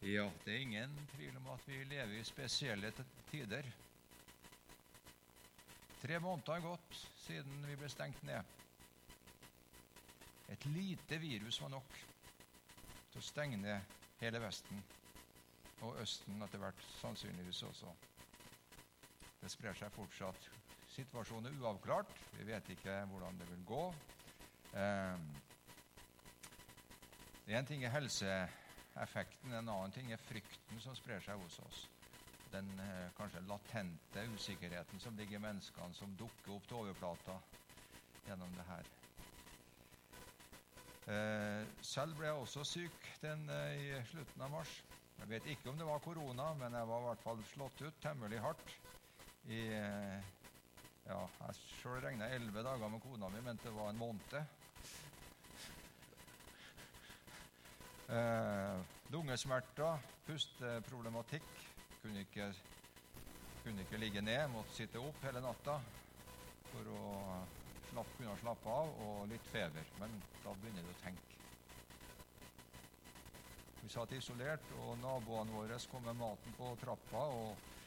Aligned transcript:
Ja, 0.00 0.30
det 0.44 0.54
er 0.54 0.62
ingen 0.64 1.08
tvil 1.12 1.36
om 1.36 1.50
at 1.52 1.66
vi 1.68 1.82
lever 1.84 2.14
i 2.16 2.24
spesielle 2.24 2.88
tider. 3.30 3.66
Tre 6.00 6.20
måneder 6.24 6.52
har 6.52 6.62
gått 6.64 6.94
siden 7.26 7.66
vi 7.68 7.76
ble 7.76 7.88
stengt 7.92 8.22
ned. 8.24 8.40
Et 10.48 10.64
lite 10.72 11.18
virus 11.20 11.60
var 11.60 11.68
nok 11.74 11.98
til 13.10 13.20
å 13.20 13.26
stenge 13.26 13.58
ned 13.60 13.92
hele 14.22 14.40
Vesten 14.40 14.80
og 15.84 16.00
Østen 16.00 16.40
etter 16.48 16.62
hvert 16.64 16.80
sannsynligvis 17.02 17.60
også. 17.68 17.92
Det 19.42 19.52
sprer 19.52 19.76
seg 19.76 19.92
fortsatt. 19.92 20.48
Situasjonen 20.94 21.50
er 21.52 21.60
uavklart. 21.60 22.16
Vi 22.38 22.48
vet 22.48 22.72
ikke 22.72 22.96
hvordan 23.12 23.36
det 23.36 23.50
vil 23.52 23.68
gå. 23.68 23.84
Eh, 24.80 25.28
en 27.60 27.68
ting 27.68 27.84
er 27.84 27.92
helseeffekten, 29.00 29.52
en 29.52 29.68
annen 29.68 29.92
ting 29.92 30.10
er 30.12 30.20
frykten 30.20 30.80
som 30.80 30.96
sprer 30.96 31.20
seg 31.24 31.38
hos 31.40 31.58
oss. 31.64 31.88
Den 32.50 32.78
eh, 32.82 33.12
kanskje 33.16 33.40
latente 33.46 34.24
usikkerheten 34.34 35.00
som 35.00 35.16
ligger 35.16 35.38
i 35.38 35.42
menneskene, 35.42 35.94
som 35.94 36.16
dukker 36.16 36.52
opp 36.56 36.66
til 36.68 36.76
overflata 36.82 37.38
gjennom 38.26 38.54
det 38.56 38.66
her. 38.68 38.90
Eh, 41.10 41.64
selv 41.82 42.18
ble 42.18 42.28
jeg 42.28 42.42
også 42.42 42.64
syk 42.64 43.08
den 43.22 43.48
i 43.50 43.94
slutten 44.10 44.42
av 44.42 44.52
mars. 44.52 44.74
Jeg 45.20 45.28
vet 45.28 45.48
ikke 45.52 45.70
om 45.70 45.78
det 45.78 45.86
var 45.86 46.00
korona, 46.00 46.52
men 46.54 46.74
jeg 46.74 46.88
var 46.88 47.00
i 47.00 47.08
hvert 47.10 47.24
fall 47.24 47.42
slått 47.44 47.82
ut 47.82 48.00
temmelig 48.00 48.40
hardt. 48.40 48.76
I, 49.48 49.60
ja, 51.08 51.20
jeg 51.40 51.58
sjøl 51.80 52.00
regna 52.04 52.28
elleve 52.32 52.64
dager 52.64 52.92
med 52.92 53.00
kona 53.04 53.28
mi, 53.32 53.40
men 53.44 53.60
det 53.60 53.72
var 53.72 53.92
en 53.92 54.00
måned. 54.00 54.40
Eh, 58.10 58.80
lungesmerter, 59.06 59.98
pusteproblematikk. 60.26 61.60
Kunne 62.02 62.24
ikke, 62.24 62.48
kunne 63.62 63.84
ikke 63.84 64.00
ligge 64.02 64.22
ned, 64.24 64.48
måtte 64.50 64.74
sitte 64.74 64.98
opp 64.98 65.22
hele 65.22 65.42
natta 65.44 65.76
for 66.72 66.90
å 66.90 67.02
slapp, 67.86 68.10
kunne 68.16 68.34
slappe 68.40 68.72
av, 68.72 68.90
og 69.04 69.30
litt 69.30 69.46
feber. 69.46 69.92
Men 70.02 70.18
da 70.42 70.56
begynner 70.58 70.88
du 70.88 70.90
å 70.90 70.98
tenke. 70.98 71.38
Vi 73.80 73.92
satt 73.94 74.16
isolert, 74.18 74.74
og 74.74 74.98
naboene 74.98 75.54
våre 75.54 75.78
kom 75.88 76.08
med 76.10 76.18
maten 76.18 76.58
på 76.58 76.74
trappa, 76.82 77.24
og, 77.30 77.78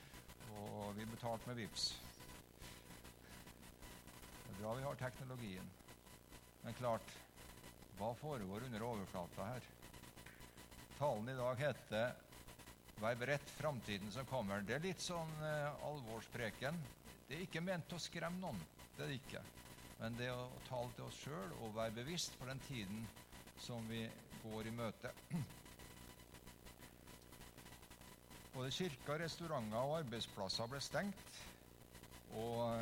og 0.47 0.95
vi 0.95 1.09
betalte 1.09 1.51
med 1.51 1.59
VIPS. 1.65 1.91
Det 4.39 4.55
er 4.55 4.59
bra 4.63 4.71
vi 4.79 4.87
har 4.87 5.03
teknologien. 5.03 5.67
Men 6.63 6.79
klart, 6.79 7.11
hva 7.99 8.15
foregår 8.15 8.71
under 8.71 8.91
overflata 8.93 9.51
her? 9.51 9.73
Talen 11.03 11.29
i 11.29 11.33
dag 11.35 11.55
heter 11.59 12.15
'Vær 12.95 13.15
beredt 13.15 13.49
framtiden 13.49 14.11
som 14.11 14.25
kommer'. 14.25 14.61
Det 14.63 14.75
er 14.77 14.85
litt 14.85 15.01
sånn 15.03 15.33
eh, 15.43 15.81
alvorspreken. 15.83 16.77
Det 17.27 17.35
er 17.35 17.43
ikke 17.43 17.59
ment 17.59 17.91
å 17.91 17.99
skremme 17.99 18.39
noen. 18.39 18.61
Det 18.95 19.03
er 19.03 19.11
det 19.11 19.17
ikke. 19.19 19.41
Men 19.99 20.15
det 20.15 20.29
å 20.31 20.61
tale 20.63 20.95
til 20.95 21.09
oss 21.09 21.19
sjøl 21.25 21.57
og 21.57 21.75
være 21.75 21.97
bevisst 21.97 22.39
på 22.39 22.47
den 22.47 22.63
tiden 22.63 23.03
som 23.59 23.83
vi 23.91 24.05
går 24.45 24.71
i 24.71 24.75
møte. 24.79 25.11
Både 28.55 28.71
kirker, 28.71 29.19
restauranter 29.25 29.83
og 29.83 29.99
arbeidsplasser 30.05 30.71
ble 30.71 30.79
stengt. 30.87 31.45
Og 32.31 32.79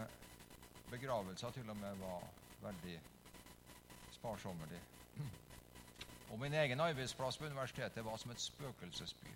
begravelser 0.93 1.57
til 1.57 1.73
og 1.73 1.85
med 1.87 1.97
var 2.05 2.29
veldig 2.69 2.99
sparsommelig. 4.13 4.85
Og 6.31 6.39
min 6.39 6.53
egen 6.55 6.79
arbeidsplass 6.79 7.37
på 7.37 7.49
universitetet 7.49 8.05
var 8.07 8.17
som 8.17 8.31
et 8.31 8.39
spøkelsesby. 8.39 9.31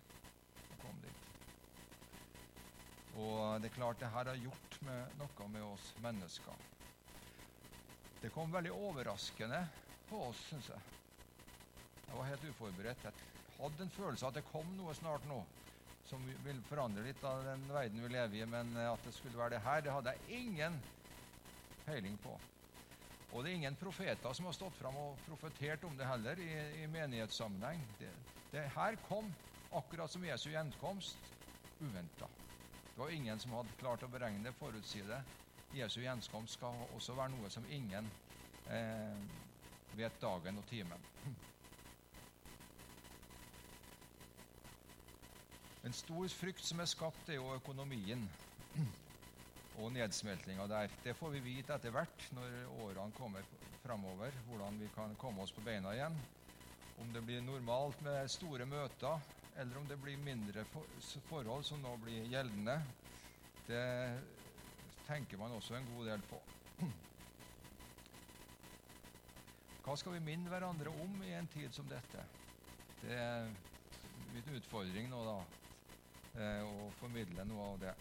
Jeg 0.71 0.79
kom 0.79 1.01
dit. 1.03 1.25
Og 3.15 3.61
det 3.61 3.69
er 3.69 3.75
klart 3.75 3.99
det 3.99 4.11
her 4.11 4.31
har 4.31 4.39
gjort 4.39 4.77
med 4.87 5.19
noe 5.19 5.49
med 5.51 5.63
oss 5.63 5.89
mennesker. 6.03 6.55
Det 8.23 8.31
kom 8.33 8.51
veldig 8.51 8.71
overraskende 8.73 9.59
på 10.07 10.21
oss, 10.29 10.39
syns 10.49 10.71
jeg. 10.71 10.81
Jeg 12.07 12.17
var 12.17 12.29
helt 12.29 12.47
uforberedt. 12.47 13.03
Jeg 13.03 13.53
hadde 13.57 13.85
en 13.85 13.93
følelse 13.93 14.25
av 14.25 14.31
at 14.31 14.39
det 14.39 14.47
kom 14.47 14.71
noe 14.77 14.95
snart 14.95 15.27
nå 15.27 15.43
som 16.05 16.25
vil 16.45 16.59
forandre 16.67 17.03
litt 17.05 17.23
av 17.25 17.43
den 17.43 17.67
verden 17.73 18.03
vi 18.03 18.11
lever 18.13 18.39
i. 18.39 18.47
Men 18.49 18.75
at 18.77 19.03
det 19.07 19.15
skulle 19.15 19.39
være 19.39 19.57
det 19.57 19.63
her, 19.65 19.83
det 19.83 19.95
hadde 19.95 20.15
jeg 20.15 20.43
ingen 20.45 20.79
peiling 21.85 22.19
på. 22.21 22.35
Og 23.35 23.43
det 23.43 23.51
er 23.51 23.57
ingen 23.59 23.75
profeter 23.75 24.31
som 24.31 24.45
har 24.47 24.53
stått 24.55 24.77
fram 24.79 24.95
og 24.95 25.17
profetert 25.25 25.83
om 25.83 25.97
det 25.99 26.07
heller 26.07 26.39
i, 26.39 26.51
i 26.79 26.85
menighetssammenheng. 26.87 27.81
Det, 27.99 28.13
det, 28.53 28.61
her 28.71 28.95
kom, 29.03 29.33
akkurat 29.75 30.11
som 30.11 30.23
Jesu 30.23 30.53
gjenkomst, 30.53 31.33
uventa. 31.83 32.29
Det 32.93 33.01
var 33.01 33.11
ingen 33.11 33.41
som 33.43 33.57
hadde 33.57 33.75
klart 33.75 34.05
å 34.07 34.11
beregne 34.11 34.47
det, 34.47 34.55
forutsi 34.55 35.03
det. 35.03 35.19
Jesu 35.75 35.99
gjenkomst 35.99 36.55
skal 36.55 36.85
også 36.95 37.17
være 37.17 37.33
noe 37.33 37.51
som 37.51 37.67
ingen 37.67 38.07
eh, 38.71 39.19
vet 39.99 40.21
dagen 40.23 40.61
og 40.61 40.69
timen. 40.71 41.03
En 45.85 45.93
stor 45.93 46.31
frykt 46.31 46.63
som 46.65 46.79
er 46.79 46.87
skapt, 46.87 47.27
er 47.29 47.41
jo 47.41 47.51
økonomien 47.59 48.23
og 49.75 49.91
nedsmeltinga 49.95 50.67
der. 50.71 50.93
Det 51.03 51.15
får 51.17 51.33
vi 51.35 51.41
vite 51.43 51.75
etter 51.75 51.93
hvert 51.93 52.27
når 52.35 52.57
årene 52.71 53.15
kommer 53.15 53.47
framover, 53.83 54.37
hvordan 54.47 54.79
vi 54.79 54.89
kan 54.93 55.15
komme 55.19 55.43
oss 55.43 55.53
på 55.55 55.63
beina 55.65 55.93
igjen. 55.95 56.17
Om 56.95 57.11
det 57.11 57.23
blir 57.27 57.43
normalt 57.43 57.99
med 58.05 58.31
store 58.31 58.67
møter, 58.69 59.19
eller 59.55 59.79
om 59.79 59.87
det 59.87 59.97
blir 59.99 60.19
mindre 60.19 60.63
forhold 61.27 61.65
som 61.67 61.81
nå 61.83 61.95
blir 61.99 62.27
gjeldende, 62.31 62.77
det 63.67 63.83
tenker 65.05 65.39
man 65.41 65.55
også 65.55 65.75
en 65.77 65.89
god 65.89 66.07
del 66.11 66.23
på. 66.27 66.39
Hva 69.85 69.93
skal 69.99 70.15
vi 70.15 70.23
minne 70.23 70.49
hverandre 70.49 70.89
om 70.89 71.19
i 71.23 71.35
en 71.37 71.51
tid 71.51 71.75
som 71.75 71.87
dette? 71.89 72.23
Det 73.03 73.11
er 73.11 73.51
litt 74.33 74.49
utfordring 74.55 75.11
nå, 75.11 75.21
da 75.27 75.39
å 76.65 76.89
formidle 76.99 77.45
noe 77.47 77.69
av 77.73 77.79
det. 77.79 77.93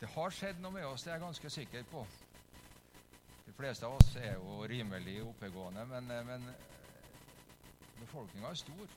Det 0.00 0.10
har 0.10 0.34
skjedd 0.34 0.62
noe 0.62 0.74
med 0.74 0.86
oss, 0.88 1.04
det 1.04 1.12
er 1.12 1.18
jeg 1.18 1.24
ganske 1.24 1.50
sikker 1.56 1.84
på. 1.90 2.02
De 3.44 3.52
fleste 3.54 3.86
av 3.86 3.94
oss 3.98 4.14
er 4.16 4.34
jo 4.34 4.64
rimelig 4.68 5.20
oppegående, 5.22 5.84
men, 5.86 6.10
eh, 6.10 6.24
men 6.26 6.48
eh, 6.50 6.62
befolkninga 8.00 8.50
er 8.50 8.60
stor. 8.60 8.94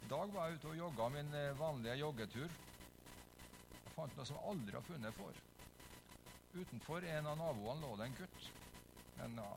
I 0.00 0.08
dag 0.08 0.32
var 0.32 0.48
jeg 0.48 0.60
ute 0.60 0.70
og 0.70 0.78
jogga 0.78 1.08
min 1.12 1.34
eh, 1.36 1.58
vanlige 1.58 1.98
joggetur. 2.00 2.56
Jeg 3.84 3.94
fant 3.96 4.16
noe 4.16 4.28
som 4.28 4.38
jeg 4.38 4.52
aldri 4.52 4.78
har 4.78 4.86
funnet 4.86 5.18
for. 5.18 5.40
Utenfor 6.54 7.06
en 7.06 7.30
av 7.30 7.38
naboene 7.38 7.84
lå 7.84 7.90
det 7.98 8.06
en 8.08 8.16
gutt. 8.22 8.46
En 9.26 9.36
ja, 9.42 9.50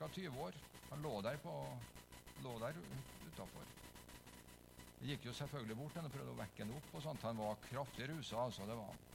ca. 0.00 0.08
20 0.16 0.40
år. 0.48 0.58
Han 0.90 1.04
lå 1.04 1.12
der, 1.24 1.38
på, 1.44 1.54
lå 2.44 2.56
der 2.64 2.80
utafor. 3.28 3.68
Jeg 4.98 5.12
gikk 5.12 5.28
jo 5.28 5.36
selvfølgelig 5.40 5.76
bort 5.78 6.00
og 6.00 6.10
prøvde 6.10 6.34
å 6.34 6.40
vekke 6.40 6.64
han 6.64 6.74
opp. 6.74 6.90
og 6.94 7.04
sånt. 7.04 7.28
Han 7.28 7.44
var 7.44 7.62
kraftig 7.68 8.10
rusa. 8.10 8.42
altså 8.48 8.66
det 8.66 8.76
var 8.76 8.90
han. 8.90 9.07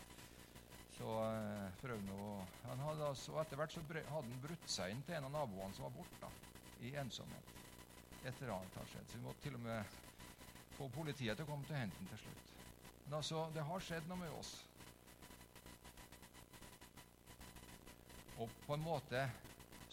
Så 0.93 1.09
eh, 1.25 1.75
prøvde 1.81 2.13
å, 2.13 2.33
han 2.67 2.81
hadde 2.85 3.07
altså, 3.07 3.37
Etter 3.41 3.57
hvert 3.57 3.73
så 3.73 3.81
hadde 3.81 4.07
han 4.11 4.41
brutt 4.41 4.69
seg 4.69 4.93
inn 4.93 5.01
til 5.05 5.17
en 5.17 5.29
av 5.29 5.33
naboene 5.39 5.73
som 5.73 5.87
var 5.87 5.95
borte, 5.95 6.29
i 6.85 6.93
ensomhet. 6.99 7.55
Et 8.21 8.41
eller 8.41 8.53
annet 8.55 8.77
har 8.77 8.89
skjedd. 8.89 9.09
Så 9.09 9.17
vi 9.17 9.25
måtte 9.25 9.47
til 9.47 9.57
og 9.57 9.63
med 9.65 9.97
få 10.77 10.89
politiet 10.93 11.37
til 11.37 11.45
å 11.45 11.49
komme 11.49 11.67
til 11.69 11.77
henten 11.77 12.09
til 12.09 12.21
slutt. 12.21 12.53
Men 13.05 13.17
altså, 13.19 13.47
det 13.53 13.65
har 13.67 13.83
skjedd 13.83 14.07
noe 14.09 14.21
med 14.21 14.33
oss. 14.33 14.53
Og 18.41 18.53
på 18.65 18.77
en 18.77 18.85
måte 18.85 19.27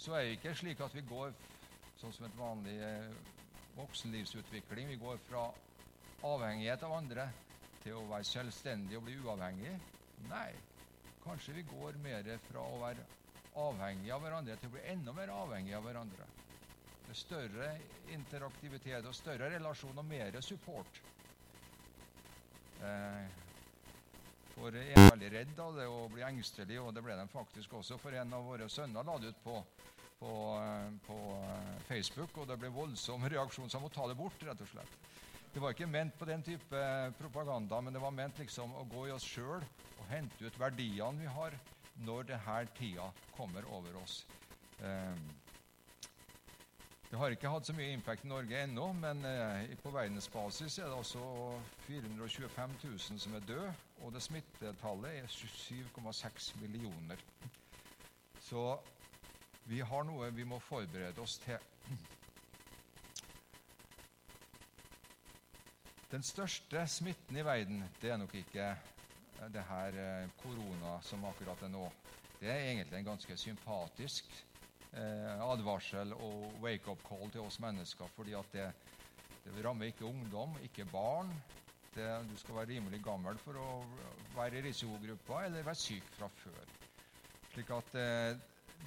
så 0.00 0.14
er 0.16 0.24
det 0.24 0.38
ikke 0.38 0.54
slik 0.56 0.80
at 0.80 0.94
vi 0.96 1.04
går 1.04 1.34
sånn 2.00 2.14
som 2.16 2.24
et 2.24 2.36
vanlig 2.36 2.78
eh, 2.80 3.12
voksenlivsutvikling. 3.76 4.88
Vi 4.94 5.00
går 5.00 5.20
fra 5.26 5.44
avhengighet 6.24 6.84
av 6.86 6.96
andre 6.96 7.26
til 7.80 7.98
å 7.98 8.08
være 8.08 8.28
selvstendig 8.28 8.96
og 8.96 9.04
bli 9.08 9.18
uavhengig? 9.20 9.74
Nei. 10.28 10.69
Kanskje 11.20 11.54
vi 11.58 11.66
går 11.68 11.98
mer 12.00 12.30
fra 12.46 12.62
å 12.64 12.78
være 12.80 13.06
avhengig 13.60 14.10
av 14.14 14.22
hverandre 14.24 14.56
til 14.56 14.70
å 14.70 14.76
bli 14.76 14.86
enda 14.92 15.12
mer 15.12 15.32
avhengig 15.34 15.74
av 15.76 15.84
hverandre. 15.84 16.28
Er 17.10 17.18
større 17.18 17.68
interaktivitet 18.14 19.06
og 19.08 19.16
større 19.16 19.50
relasjon 19.50 19.98
og 19.98 20.06
mer 20.06 20.36
support. 20.46 21.00
Eh, 22.80 23.38
for 24.54 24.76
jeg 24.76 24.94
er 24.94 25.10
veldig 25.10 25.30
redd 25.34 25.60
av 25.62 25.76
det 25.76 25.86
å 25.90 26.06
bli 26.12 26.24
engstelig, 26.26 26.78
og 26.80 26.94
det 26.94 27.02
ble 27.04 27.16
de 27.18 27.26
faktisk 27.32 27.74
også. 27.80 27.98
For 28.00 28.16
en 28.16 28.36
av 28.36 28.46
våre 28.46 28.68
sønner 28.72 29.06
la 29.06 29.16
det 29.20 29.34
ut 29.34 29.42
på, 29.44 29.56
på, 30.20 30.32
eh, 30.60 30.86
på 31.06 31.18
eh, 31.48 31.74
Facebook, 31.88 32.38
og 32.38 32.48
det 32.48 32.60
ble 32.62 32.72
voldsom 32.74 33.26
reaksjon, 33.28 33.68
så 33.68 33.78
han 33.78 33.86
måtte 33.86 34.00
ta 34.00 34.08
det 34.10 34.18
bort, 34.18 34.46
rett 34.46 34.64
og 34.64 34.70
slett. 34.70 34.96
Det 35.50 35.58
var 35.58 35.74
ikke 35.74 35.90
ment 35.90 36.14
på 36.18 36.28
den 36.28 36.44
type 36.46 36.80
propaganda, 37.18 37.80
men 37.82 37.94
det 37.94 38.02
var 38.02 38.14
ment 38.14 38.38
liksom 38.38 38.76
å 38.78 38.86
gå 38.86 39.08
i 39.08 39.14
oss 39.16 39.26
sjøl 39.26 39.64
og 39.98 39.99
hente 40.10 40.46
ut 40.46 40.58
verdiene 40.60 41.22
vi 41.22 41.30
har, 41.30 41.56
når 42.06 42.28
denne 42.32 42.58
tida 42.76 43.10
kommer 43.34 43.66
over 43.68 44.02
oss. 44.02 44.24
Eh, 44.78 45.16
Det 47.10 47.18
har 47.18 47.32
ikke 47.34 47.50
hatt 47.50 47.66
så 47.66 47.74
mye 47.74 47.90
impact 47.90 48.22
i 48.22 48.28
Norge 48.30 48.58
ennå, 48.62 48.84
men 48.94 49.24
eh, 49.26 49.72
på 49.82 49.90
verdensbasis 49.90 50.76
er 50.78 50.92
det 50.92 50.98
altså 51.00 51.22
425 51.88 52.76
000 52.84 53.18
som 53.18 53.34
er 53.34 53.42
døde, 53.48 53.72
og 53.98 54.12
det 54.14 54.22
smittetallet 54.22 55.16
er 55.18 55.26
7,6 55.26 56.52
millioner. 56.62 57.24
Så 58.38 58.62
vi 59.66 59.82
har 59.82 60.06
noe 60.06 60.30
vi 60.30 60.46
må 60.46 60.60
forberede 60.62 61.18
oss 61.20 61.40
til. 61.42 61.58
Den 66.14 66.22
største 66.22 66.86
smitten 66.90 67.36
i 67.42 67.44
verden 67.46 67.82
det 68.02 68.10
er 68.14 68.22
nok 68.22 68.38
ikke 68.38 68.70
det 69.48 69.64
her 69.68 69.96
eh, 69.96 70.28
korona 70.42 70.98
som 71.02 71.24
akkurat 71.24 71.62
er 71.64 71.72
nå. 71.72 71.86
Det 72.40 72.48
er 72.48 72.70
egentlig 72.70 72.98
en 72.98 73.10
ganske 73.12 73.36
sympatisk 73.36 74.28
eh, 74.92 75.40
advarsel 75.44 76.12
og 76.16 76.60
wake-up 76.62 77.02
call 77.06 77.30
til 77.32 77.44
oss 77.44 77.60
mennesker. 77.60 78.08
fordi 78.16 78.36
at 78.36 78.52
det, 78.52 78.68
det 79.44 79.64
rammer 79.64 79.86
ikke 79.86 80.04
ungdom, 80.04 80.58
ikke 80.62 80.84
barn. 80.92 81.32
Det, 81.94 82.06
du 82.30 82.36
skal 82.38 82.54
være 82.54 82.70
rimelig 82.76 83.02
gammel 83.02 83.38
for 83.42 83.58
å 83.58 83.70
være 84.36 84.60
i 84.60 84.62
risikogruppa 84.68 85.44
eller 85.46 85.66
være 85.66 85.74
syk 85.74 86.12
fra 86.18 86.28
før. 86.28 86.76
Slik 87.50 87.72
at 87.74 87.96
eh, 87.98 88.36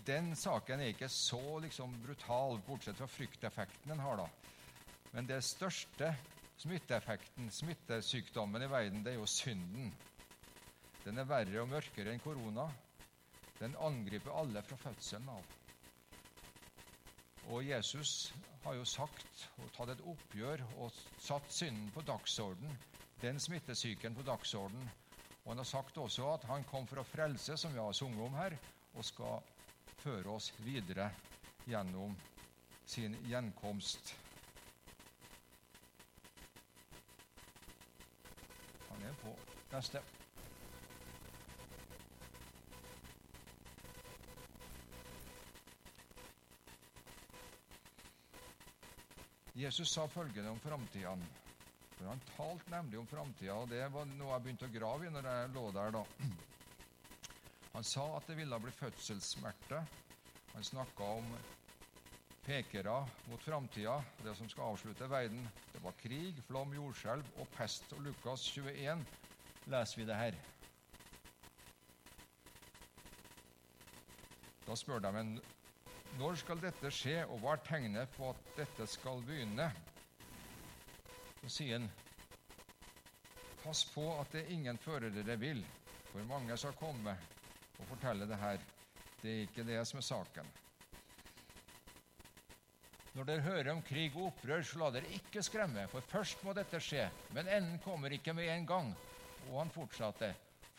den 0.07 0.35
saken 0.35 0.79
er 0.79 0.93
ikke 0.93 1.09
så 1.11 1.59
liksom, 1.65 1.97
brutal, 2.05 2.61
bortsett 2.67 2.97
fra 2.97 3.09
frykteffekten 3.09 3.91
den 3.91 3.99
har. 3.99 4.23
da. 4.23 4.29
Men 5.13 5.27
det 5.29 5.43
største 5.45 6.13
smitteeffekten, 6.63 7.51
smittesykdommen 7.51 8.63
i 8.63 8.69
verden, 8.71 9.03
det 9.05 9.13
er 9.13 9.19
jo 9.19 9.27
synden. 9.29 9.91
Den 11.03 11.19
er 11.19 11.27
verre 11.27 11.61
og 11.63 11.69
mørkere 11.71 12.13
enn 12.13 12.23
korona. 12.23 12.69
Den 13.59 13.75
angriper 13.79 14.35
alle 14.39 14.63
fra 14.63 14.77
fødselen 14.79 15.29
av. 15.33 15.43
Og 17.51 17.63
Jesus 17.67 18.31
har 18.63 18.77
jo 18.77 18.85
sagt 18.87 19.47
og 19.59 19.71
tatt 19.75 19.91
et 19.93 20.03
oppgjør 20.07 20.63
og 20.79 20.93
satt 21.19 21.51
synden 21.51 21.89
på 21.91 22.03
dagsorden, 22.07 22.71
den 23.19 23.39
smittesyken 23.39 24.15
på 24.15 24.23
dagsorden. 24.27 24.87
Og 25.43 25.51
han 25.51 25.59
har 25.59 25.67
sagt 25.67 25.99
også 25.99 26.29
at 26.37 26.47
han 26.47 26.63
kom 26.69 26.87
for 26.87 27.01
å 27.01 27.07
frelse, 27.07 27.57
som 27.59 27.75
vi 27.75 27.83
har 27.83 27.95
sunget 27.95 28.23
om 28.23 28.39
her, 28.39 28.55
og 28.95 29.03
skal 29.03 29.43
føre 29.99 30.37
oss 30.37 30.53
videre 30.63 31.09
gjennom 31.67 32.15
sin 32.87 33.19
gjenkomst. 33.27 34.15
Han 38.89 39.03
er 39.03 39.15
på 39.19 39.35
neste. 39.73 40.03
Jesus 49.53 49.93
sa 49.93 50.07
følgende 50.09 50.49
om 50.49 50.59
framtida. 50.59 51.13
For 51.97 52.09
han 52.09 52.21
talte 52.33 52.71
nemlig 52.73 52.99
om 52.99 53.07
framtida, 53.07 53.53
og 53.53 53.69
det 53.69 53.83
var 53.93 54.07
noe 54.09 54.31
jeg 54.33 54.45
begynte 54.45 54.69
å 54.69 54.73
grave 54.73 55.07
i 55.07 55.11
når 55.13 55.29
jeg 55.29 55.51
lå 55.53 55.65
der. 55.75 55.93
da. 55.93 56.03
Han 57.73 57.85
sa 57.89 58.03
at 58.17 58.27
det 58.29 58.35
ville 58.37 58.57
bli 58.61 58.71
fødselssmerte. 58.73 59.79
Han 60.53 60.65
snakka 60.67 61.07
om 61.17 61.31
pekere 62.45 62.99
mot 63.29 63.41
framtida, 63.41 63.95
det 64.21 64.35
som 64.37 64.49
skal 64.49 64.73
avslutte 64.73 65.09
verden. 65.09 65.47
Det 65.73 65.81
var 65.81 65.95
krig, 65.97 66.41
flom, 66.45 66.75
jordskjelv 66.77 67.31
og 67.41 67.49
pest. 67.55 67.89
Og 67.97 68.03
Lukas 68.05 68.45
21 68.53 69.01
leser 69.73 70.01
vi 70.01 70.05
det 70.09 70.19
her. 70.19 70.37
Da 74.67 74.77
spør 74.77 75.01
de 75.03 75.15
en 75.17 75.33
når 76.19 76.37
skal 76.41 76.61
dette 76.61 76.91
skje, 76.93 77.23
og 77.25 77.41
hva 77.41 77.55
er 77.55 77.63
tegnet 77.65 78.11
på 78.13 78.29
at 78.29 78.41
dette 78.57 78.85
skal 78.89 79.23
begynne? 79.25 79.65
Så 81.41 81.49
sier 81.51 81.79
han, 81.79 81.87
pass 83.63 83.83
på 83.93 84.05
at 84.19 84.33
det 84.35 84.43
er 84.43 84.53
ingen 84.53 84.79
fører 84.81 85.13
dere 85.13 85.37
vil, 85.41 85.63
for 86.11 86.27
mange 86.27 86.57
skal 86.59 86.75
komme 86.77 87.15
og 87.79 87.87
fortelle 87.89 88.27
det 88.29 88.37
her. 88.39 88.61
Det 89.23 89.31
er 89.31 89.47
ikke 89.47 89.65
det 89.67 89.79
som 89.87 90.01
er 90.01 90.05
saken. 90.05 90.51
Når 93.13 93.27
dere 93.29 93.45
hører 93.45 93.69
om 93.75 93.83
krig 93.85 94.15
og 94.15 94.31
opprør, 94.31 94.63
så 94.65 94.79
la 94.81 94.89
dere 94.95 95.11
ikke 95.17 95.43
skremme, 95.45 95.85
for 95.89 96.05
først 96.09 96.41
må 96.45 96.53
dette 96.57 96.81
skje, 96.81 97.05
men 97.33 97.49
enden 97.49 97.81
kommer 97.81 98.13
ikke 98.13 98.33
med 98.33 98.49
en 98.49 98.65
gang. 98.69 98.89
Og 99.43 99.59
han 99.59 99.73
fortsatte. 99.73 100.31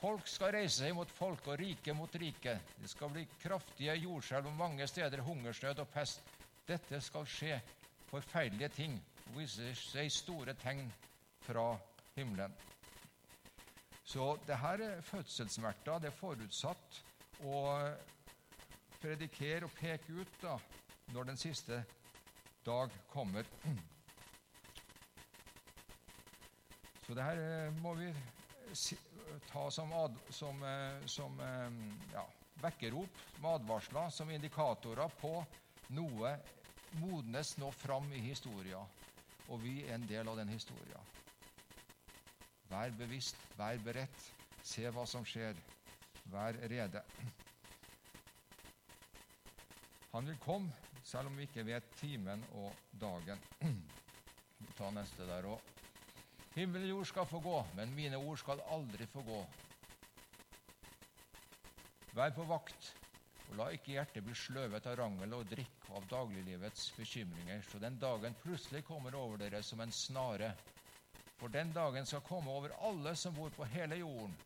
Folk 0.04 0.26
skal 0.28 0.50
reise 0.52 0.82
seg 0.82 0.92
mot 0.92 1.08
folk 1.16 1.46
og 1.48 1.54
rike 1.56 1.92
mot 1.96 2.16
rike. 2.20 2.52
Det 2.76 2.90
skal 2.92 3.08
bli 3.08 3.22
kraftige 3.40 3.94
jordskjelv 4.02 4.50
og 4.50 4.58
mange 4.58 4.84
steder 4.86 5.22
hungersnød 5.24 5.78
og 5.80 5.88
pest. 5.94 6.20
Dette 6.68 7.00
skal 7.00 7.24
skje 7.24 7.54
forferdelige 8.10 8.68
ting 8.74 8.98
og 9.22 9.38
vise 9.38 9.70
seg 9.80 10.10
store 10.12 10.52
tegn 10.60 10.90
fra 11.46 11.70
himmelen. 12.18 12.52
Så 14.04 14.26
det 14.44 14.60
her 14.60 14.84
er 14.90 15.00
fødselssmerter. 15.08 16.04
Det 16.04 16.12
er 16.12 16.18
forutsatt 16.18 17.00
å 17.48 17.64
predikere 19.00 19.64
og 19.64 19.72
peke 19.80 20.20
ut 20.20 20.36
da, 20.44 20.58
når 21.16 21.32
den 21.32 21.40
siste 21.46 21.80
dag 22.68 22.92
kommer. 23.08 23.48
Så 27.08 27.16
det 27.16 27.24
her 27.24 27.44
eh, 27.48 27.80
må 27.80 27.96
vi 27.96 28.12
ta 29.48 29.70
som, 29.70 29.92
ad, 29.92 30.16
som, 30.30 30.62
eh, 30.62 31.06
som 31.06 31.40
eh, 31.40 31.70
ja, 32.12 32.24
vekkerrop, 32.62 33.22
som 33.34 33.46
advarsler, 33.52 34.10
som 34.10 34.30
indikatorer 34.30 35.16
på 35.20 35.34
noe 35.94 36.34
modnes 37.00 37.56
nå 37.58 37.70
fram 37.74 38.12
i 38.12 38.22
historia, 38.24 38.80
og 39.48 39.60
vi 39.62 39.80
er 39.84 39.96
en 39.98 40.06
del 40.08 40.28
av 40.30 40.38
den 40.40 40.52
historia. 40.54 41.00
Vær 42.70 42.94
bevisst, 42.98 43.38
vær 43.58 43.78
beredt, 43.84 44.28
se 44.64 44.88
hva 44.90 45.04
som 45.06 45.26
skjer, 45.28 45.58
vær 46.32 46.56
rede. 46.70 47.02
Han 50.14 50.30
vil 50.30 50.38
komme, 50.40 50.72
selv 51.04 51.28
om 51.28 51.36
vi 51.36 51.48
ikke 51.48 51.66
vet 51.66 51.90
timen 51.98 52.46
og 52.54 52.72
dagen. 52.92 53.42
Vi 54.64 54.70
tar 54.78 54.94
neste 54.94 55.26
der 55.28 55.44
òg. 55.50 55.73
Himmel 56.54 56.86
og 56.86 56.90
jord 56.90 57.08
skal 57.10 57.26
få 57.26 57.40
gå, 57.42 57.56
men 57.74 57.94
mine 57.94 58.18
ord 58.18 58.38
skal 58.38 58.62
aldri 58.70 59.08
få 59.10 59.24
gå. 59.26 59.40
Vær 62.14 62.34
på 62.36 62.46
vakt, 62.46 62.92
og 63.48 63.58
la 63.58 63.66
ikke 63.74 63.96
hjertet 63.96 64.24
bli 64.24 64.36
sløvet 64.38 64.86
av 64.86 64.96
rangel 65.00 65.34
og 65.34 65.48
drikk 65.50 65.88
og 65.88 65.96
av 65.98 66.06
dagliglivets 66.12 66.92
bekymringer, 66.96 67.64
så 67.66 67.80
den 67.82 67.98
dagen 68.00 68.38
plutselig 68.40 68.84
kommer 68.86 69.16
over 69.18 69.42
dere 69.42 69.62
som 69.66 69.82
en 69.82 69.92
snare. 69.92 70.52
For 71.40 71.50
den 71.50 71.74
dagen 71.74 72.06
skal 72.06 72.22
komme 72.24 72.54
over 72.54 72.76
alle 72.86 73.16
som 73.18 73.34
bor 73.34 73.50
på 73.50 73.66
hele 73.74 73.98
jorden. 73.98 74.38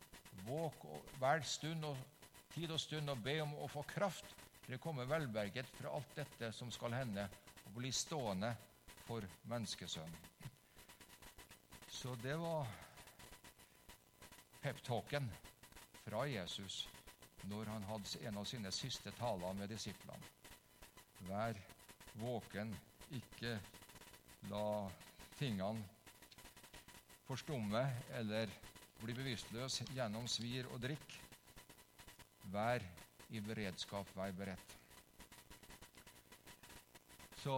Våk 0.45 0.83
hver 1.21 1.45
stund 1.45 1.85
og 1.85 2.01
tid 2.49 2.73
og 2.73 2.81
stund 2.81 3.13
og 3.13 3.21
be 3.23 3.37
om 3.43 3.53
å 3.61 3.69
få 3.69 3.85
kraft 3.87 4.33
for 4.69 4.75
det 4.75 4.83
kommer 4.83 5.07
velberget 5.09 5.71
fra 5.73 5.89
alt 5.97 6.11
dette 6.13 6.51
som 6.53 6.69
skal 6.69 6.93
hende, 6.93 7.23
og 7.65 7.71
bli 7.73 7.89
stående 7.89 8.51
for 9.01 9.25
menneskesønnen. 9.49 10.19
Så 11.99 12.15
det 12.15 12.35
var 12.39 12.67
peptalken 14.63 15.25
fra 16.05 16.21
Jesus 16.31 16.85
når 17.51 17.71
han 17.73 17.83
hadde 17.83 18.21
en 18.23 18.37
av 18.39 18.45
sine 18.47 18.69
siste 18.71 19.11
taler 19.17 19.57
med 19.57 19.67
disiplene. 19.67 20.23
Vær 21.27 21.57
våken, 22.21 22.71
ikke 23.11 23.51
la 24.47 24.69
tingene 25.35 25.83
forstumme 27.27 27.81
eller 28.21 28.53
bli 29.01 29.15
bevisstløs 29.17 29.81
gjennom 29.91 30.29
svir 30.31 30.69
og 30.71 30.79
drikk. 30.85 31.17
Vær 32.53 32.85
i 33.27 33.41
beredskap, 33.43 34.07
vær 34.15 34.31
beredt. 34.37 34.77
Så 37.43 37.57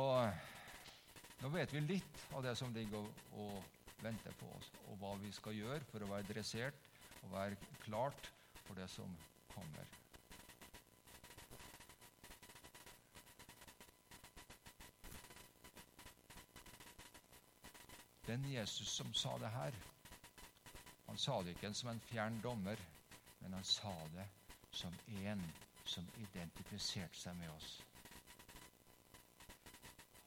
nå 1.46 1.54
vet 1.54 1.78
vi 1.78 1.86
litt 1.86 2.26
av 2.34 2.42
det 2.50 2.56
som 2.58 2.74
ligger 2.74 3.06
og, 3.06 3.38
og 3.38 3.81
venter 4.04 4.34
på 4.40 4.50
oss, 4.58 4.72
og 4.90 4.98
hva 5.02 5.16
vi 5.22 5.32
skal 5.36 5.58
gjøre 5.58 5.86
for 5.92 6.04
å 6.04 6.12
være 6.12 6.30
dressert 6.34 6.88
og 7.22 7.34
være 7.34 7.58
klart 7.86 8.32
for 8.66 8.78
det 8.78 8.90
som 8.90 9.16
kommer. 9.54 9.90
Den 18.28 18.46
Jesus 18.46 18.88
som 18.88 19.14
sa 19.14 19.38
det 19.42 19.50
her, 19.52 19.76
han 21.08 21.18
sa 21.18 21.42
det 21.44 21.58
ikke 21.58 21.74
som 21.76 21.90
en 21.92 22.04
fjern 22.08 22.38
dommer, 22.44 22.80
men 23.42 23.54
han 23.58 23.66
sa 23.68 23.92
det 24.14 24.28
som 24.72 24.94
en 25.26 25.42
som 25.84 26.06
identifiserte 26.16 27.18
seg 27.18 27.36
med 27.42 27.50
oss. 27.52 27.72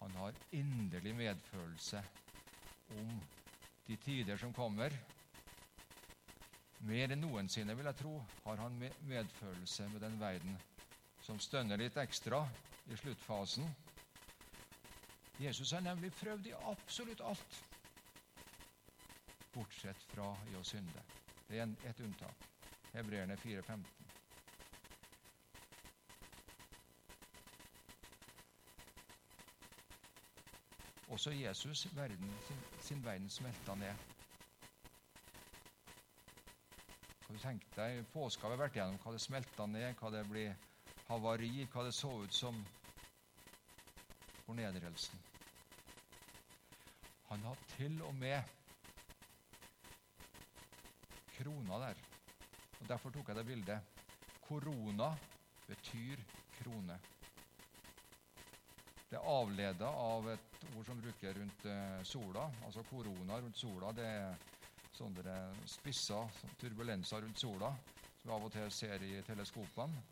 Han 0.03 0.19
har 0.21 0.37
inderlig 0.53 1.15
medfølelse 1.17 2.03
om 2.99 3.15
de 3.87 3.97
tider 3.97 4.37
som 4.41 4.53
kommer. 4.55 4.95
Mer 6.85 7.15
enn 7.15 7.23
noensinne, 7.25 7.77
vil 7.77 7.89
jeg 7.89 8.01
tro, 8.01 8.15
har 8.45 8.61
han 8.61 8.79
medfølelse 9.09 9.89
med 9.93 10.05
den 10.05 10.19
verden 10.21 10.57
som 11.25 11.41
stønner 11.41 11.81
litt 11.81 11.97
ekstra 12.01 12.43
i 12.91 12.97
sluttfasen. 13.01 13.69
Jesus 15.41 15.73
har 15.73 15.83
nemlig 15.85 16.13
prøvd 16.15 16.51
i 16.51 16.57
absolutt 16.71 17.23
alt, 17.25 17.61
bortsett 19.55 20.03
fra 20.11 20.29
i 20.51 20.57
å 20.59 20.65
synde. 20.67 21.03
Det 21.49 21.61
er 21.61 21.73
et 21.89 22.01
unntak. 22.05 22.49
Hebreerne 22.95 23.37
4,15. 23.41 24.04
Også 31.09 31.31
Jesus 31.31 31.87
verden, 31.97 32.31
sin, 32.49 32.63
sin 32.81 33.05
verden 33.05 33.31
smelta 33.31 33.75
ned. 33.75 33.95
Kan 37.27 37.37
du 37.37 37.41
tenke 37.43 37.69
deg 37.77 38.07
Påska 38.13 38.49
har 38.49 38.61
vært 38.61 38.77
igjennom, 38.77 38.99
hva 39.03 39.13
det 39.13 39.21
smelta 39.25 39.67
ned, 39.67 39.95
hva 40.01 40.11
det 40.13 40.25
blir 40.29 40.57
havari, 41.09 41.67
hva 41.73 41.85
det 41.87 41.95
så 41.97 42.11
ut 42.25 42.35
som 42.35 42.59
fornedrelsen. 44.45 45.23
Han 47.31 47.47
har 47.49 47.63
til 47.77 48.03
og 48.05 48.15
med 48.15 48.43
krona 51.35 51.81
der. 51.87 52.05
Og 52.81 52.89
Derfor 52.89 53.11
tok 53.11 53.29
jeg 53.29 53.37
det 53.37 53.47
bildet. 53.47 53.81
Korona 54.45 55.15
betyr 55.67 56.21
krone. 56.59 57.01
Det 59.15 59.21
er 59.21 59.31
avleda 59.31 59.87
av 59.87 60.25
et 60.27 60.65
ord 60.75 60.89
som 60.89 60.99
bruker 60.99 61.37
rundt 61.39 61.67
eh, 61.71 62.01
sola. 62.03 62.49
Altså 62.67 62.83
korona 62.83 63.37
rundt 63.39 63.59
sola. 63.61 63.93
Det 63.95 64.07
er 64.11 64.33
sånne 64.91 65.35
spisser, 65.71 66.41
turbulenser 66.59 67.23
rundt 67.23 67.39
sola, 67.39 67.69
som 68.19 68.27
vi 68.27 68.33
av 68.35 68.47
og 68.49 68.51
til 68.57 68.73
ser 68.75 69.05
i 69.07 69.13
teleskopene. 69.23 70.03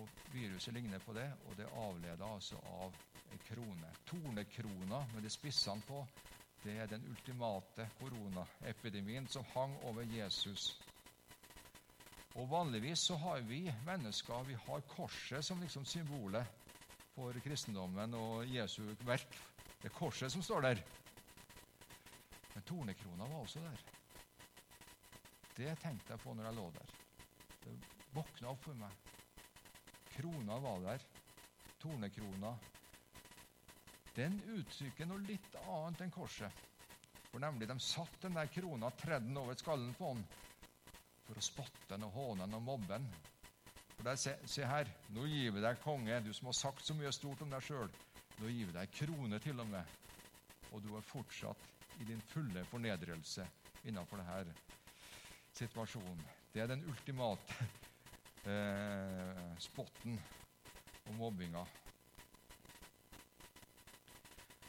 Og 0.00 0.08
Viruset 0.32 0.72
ligner 0.72 1.04
på 1.04 1.12
det, 1.18 1.26
og 1.44 1.58
det 1.58 1.66
er 1.66 1.76
avleda 1.82 2.30
altså 2.38 2.62
av 2.64 2.96
en 3.28 3.44
krone. 3.44 3.92
Tornekrona 4.08 5.02
med 5.12 5.28
de 5.28 5.34
spissene 5.36 5.84
på, 5.84 6.00
det 6.64 6.78
er 6.78 6.88
den 6.94 7.04
ultimate 7.12 7.90
koronaepidemien 8.00 9.28
som 9.28 9.44
hang 9.52 9.76
over 9.84 10.08
Jesus. 10.08 10.70
Og 12.40 12.48
Vanligvis 12.48 13.04
så 13.04 13.20
har 13.20 13.44
vi 13.44 13.66
mennesker 13.84 14.48
vi 14.48 14.56
har 14.64 14.88
korset 14.96 15.44
som 15.44 15.60
liksom 15.60 15.84
symbolet 15.84 16.61
for 17.12 17.36
kristendommen 17.44 18.14
og 18.16 18.48
Jesu 18.48 18.82
verk. 19.06 19.38
Det 19.82 19.90
er 19.90 19.96
korset 19.96 20.32
som 20.32 20.44
står 20.44 20.66
der. 20.66 20.82
Men 22.54 22.66
tornekrona 22.68 23.28
var 23.28 23.42
også 23.42 23.62
der. 23.64 23.84
Det 25.56 25.72
tenkte 25.82 26.14
jeg 26.14 26.22
på 26.22 26.34
når 26.34 26.48
jeg 26.48 26.56
lå 26.58 26.66
der. 26.76 26.92
Det 27.62 27.72
våkna 28.16 28.52
opp 28.52 28.62
for 28.64 28.78
meg. 28.78 29.00
Krona 30.16 30.58
var 30.62 30.84
der. 30.86 31.06
Tornekrona. 31.82 32.52
Den 34.16 34.38
uttrykker 34.56 35.08
noe 35.08 35.24
litt 35.24 35.56
annet 35.62 36.04
enn 36.04 36.12
korset. 36.12 36.62
For 37.32 37.40
nemlig, 37.40 37.68
De 37.68 37.78
satt 37.80 38.18
den 38.20 38.36
der 38.36 38.50
krona 38.52 38.90
tredd 39.00 39.30
over 39.40 39.56
skallen 39.56 39.94
på 39.96 40.12
han 40.12 40.24
for 41.26 41.38
å 41.38 41.44
spotte 41.44 41.94
den 41.94 42.04
og 42.04 42.16
håne 42.16 42.44
den 42.44 42.58
og 42.58 42.66
mobbe 42.66 42.92
den. 42.92 43.06
For 44.02 44.08
der, 44.08 44.16
se, 44.16 44.32
se, 44.50 44.64
her, 44.66 44.88
nå 45.14 45.28
gir 45.30 45.52
vi 45.54 45.60
deg 45.62 45.76
konge, 45.78 46.16
du 46.26 46.32
som 46.34 46.48
har 46.48 46.56
sagt 46.58 46.82
så 46.82 46.94
mye 46.98 47.12
stort 47.14 47.44
om 47.44 47.52
deg 47.52 47.62
sjøl. 47.62 47.92
Nå 48.40 48.48
gir 48.50 48.66
vi 48.66 48.74
deg 48.74 48.96
krone 48.96 49.38
til 49.38 49.62
og 49.62 49.68
med. 49.70 49.92
Og 50.74 50.82
du 50.82 50.88
er 50.98 51.04
fortsatt 51.06 52.00
i 52.02 52.08
din 52.08 52.24
fulle 52.32 52.64
fornedrelse 52.66 53.46
innenfor 53.86 54.18
denne 54.18 54.56
situasjonen. 55.54 56.24
Det 56.50 56.64
er 56.64 56.72
den 56.72 56.82
ultimate 56.90 57.60
eh, 58.50 59.54
spotten 59.62 60.18
og 61.06 61.14
mobbinga. 61.22 61.62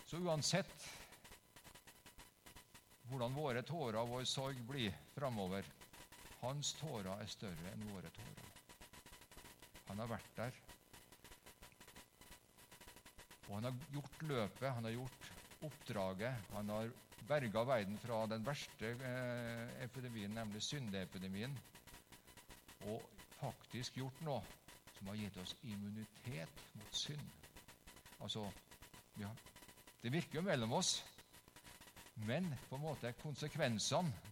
Så 0.05 0.21
uansett 0.21 0.89
hvordan 3.09 3.33
våre 3.33 3.65
tårer 3.65 4.03
og 4.05 4.13
vår 4.13 4.29
sorg 4.29 4.61
blir 4.69 4.93
framover, 5.17 5.65
hans 6.45 6.77
tårer 6.77 7.15
er 7.17 7.39
større 7.39 7.73
enn 7.73 7.89
våre 7.89 8.13
tårer. 8.13 8.52
Han 9.93 10.01
har 10.01 10.09
vært 10.09 10.29
der. 10.33 10.55
Og 13.45 13.51
han 13.59 13.67
har 13.67 13.75
gjort 13.93 14.23
løpet, 14.25 14.71
han 14.73 14.87
har 14.87 14.95
gjort 14.95 15.27
oppdraget. 15.67 16.47
Han 16.55 16.71
har 16.73 16.89
berga 17.29 17.63
verden 17.69 17.99
fra 18.01 18.23
den 18.31 18.47
verste 18.47 18.95
eh, 18.97 19.75
epidemien, 19.85 20.33
nemlig 20.33 20.63
syndeepidemien. 20.65 21.53
Og 22.89 23.05
faktisk 23.37 24.01
gjort 24.01 24.25
noe 24.25 24.41
som 24.97 25.11
har 25.11 25.21
gitt 25.21 25.37
oss 25.45 25.53
immunitet 25.61 26.65
mot 26.79 26.97
synd. 26.97 27.29
Altså 28.17 28.47
ja, 29.21 29.29
Det 30.01 30.09
virker 30.11 30.41
jo 30.41 30.47
mellom 30.49 30.73
oss, 30.73 31.03
men 32.25 32.49
på 32.65 32.81
en 32.81 32.87
måte 32.89 33.13
konsekvensene 33.21 34.31